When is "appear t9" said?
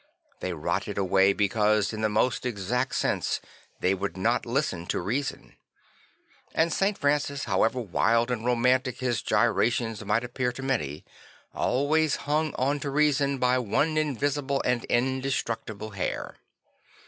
10.23-10.63